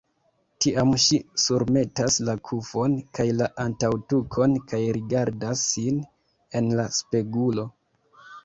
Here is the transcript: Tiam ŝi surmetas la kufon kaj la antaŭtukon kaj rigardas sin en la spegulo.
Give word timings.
Tiam 0.65 0.93
ŝi 1.01 1.17
surmetas 1.41 2.17
la 2.29 2.35
kufon 2.49 2.95
kaj 3.19 3.27
la 3.41 3.49
antaŭtukon 3.65 4.57
kaj 4.73 4.81
rigardas 4.99 5.63
sin 5.75 6.03
en 6.63 6.73
la 6.81 6.91
spegulo. 7.03 7.69